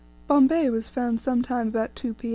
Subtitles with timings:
[0.25, 2.29] Bombay was found some time about 2 P.